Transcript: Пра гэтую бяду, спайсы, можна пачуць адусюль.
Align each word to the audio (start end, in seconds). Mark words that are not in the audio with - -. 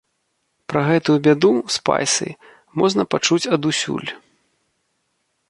Пра 0.71 0.81
гэтую 0.87 1.17
бяду, 1.27 1.51
спайсы, 1.75 2.27
можна 2.83 3.07
пачуць 3.13 3.41
адусюль. 3.59 4.09